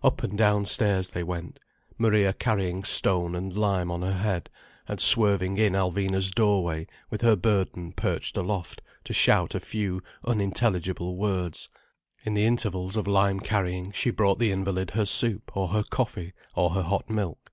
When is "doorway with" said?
6.30-7.20